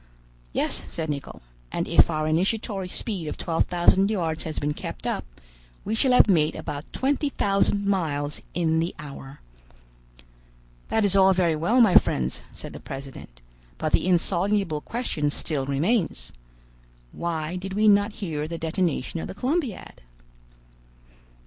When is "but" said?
13.77-13.91